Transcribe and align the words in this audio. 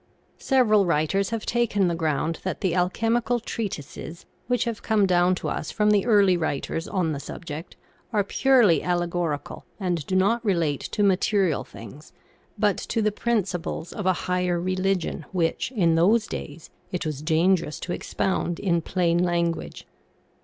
Several 0.39 0.83
writers 0.83 1.29
have 1.29 1.45
taken 1.45 1.87
the 1.87 1.93
ground 1.93 2.39
that 2.43 2.61
the 2.61 2.73
alchemi 2.73 3.23
cal 3.23 3.39
treatises 3.39 4.25
which 4.47 4.63
have 4.63 4.81
come 4.81 5.05
down 5.05 5.35
to 5.35 5.47
us 5.47 5.69
from 5.69 5.91
the 5.91 6.07
early 6.07 6.35
writers 6.35 6.87
on 6.87 7.11
the 7.11 7.19
subject, 7.19 7.75
are 8.11 8.23
purely 8.23 8.81
allegorical 8.81 9.63
and 9.79 10.03
do 10.07 10.15
not 10.15 10.43
relate 10.43 10.79
to 10.81 11.03
material 11.03 11.63
things, 11.63 12.13
but 12.57 12.77
to 12.79 13.03
the 13.03 13.11
principles 13.11 13.93
of 13.93 14.07
a 14.07 14.13
higher 14.25 14.59
religion 14.59 15.23
which, 15.33 15.71
in 15.73 15.93
those 15.93 16.25
days, 16.25 16.71
it 16.91 17.05
was 17.05 17.21
dangerous 17.21 17.79
to 17.79 17.93
expound 17.93 18.59
in 18.59 18.81
plain 18.81 19.19
language. 19.23 19.85